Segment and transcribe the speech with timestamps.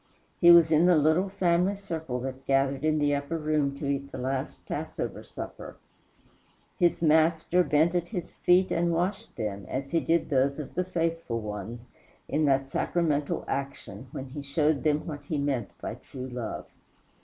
[0.39, 4.11] He was in the little family circle that gathered in the upper room to eat
[4.11, 5.77] the last passover supper.
[6.79, 10.83] His Master bent at his feet and washed them, as he did those of the
[10.85, 11.85] faithful ones,
[12.27, 16.65] in that sacramental action when he showed them what he meant by true love.